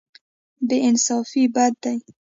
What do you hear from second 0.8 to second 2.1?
انصافي بد دی.